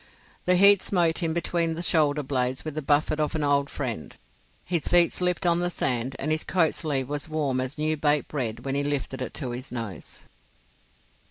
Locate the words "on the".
5.45-5.69